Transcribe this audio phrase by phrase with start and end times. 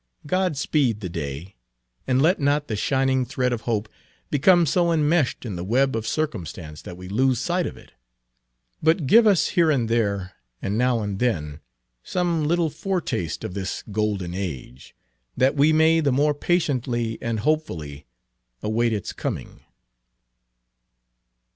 [0.25, 1.57] God speed the day,
[2.07, 3.87] and let not the shining thread of hope
[4.31, 7.91] become so enmeshed in the web of circumstance that we lose sight of it;
[8.81, 11.59] but give us here and there, and now and then,
[12.01, 14.95] some little foretaste of this golden age,
[15.37, 18.07] that we may the more patiently and hopefully
[18.63, 19.59] await its coming!